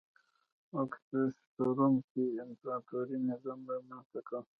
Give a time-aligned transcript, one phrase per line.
[0.81, 4.33] اګوستوس په روم کې امپراتوري نظام رامنځته کړ.